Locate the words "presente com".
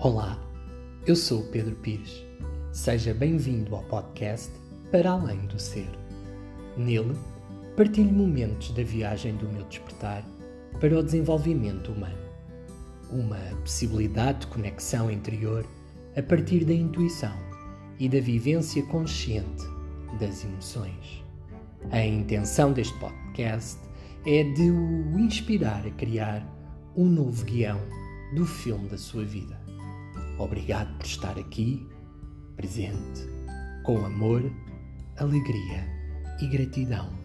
32.56-34.04